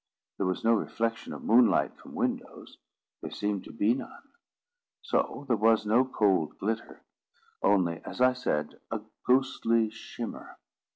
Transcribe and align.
There 0.37 0.47
was 0.47 0.63
no 0.63 0.73
reflection 0.73 1.31
of 1.31 1.43
moonlight 1.43 1.95
from 1.95 2.15
windows—there 2.15 3.29
seemed 3.29 3.65
to 3.65 3.71
be 3.71 3.93
none; 3.93 4.31
so 5.03 5.45
there 5.47 5.55
was 5.55 5.85
no 5.85 6.05
cold 6.05 6.57
glitter; 6.57 7.03
only, 7.61 8.01
as 8.03 8.19
I 8.19 8.33
said, 8.33 8.79
a 8.89 9.01
ghostly 9.27 9.91
shimmer. 9.91 10.57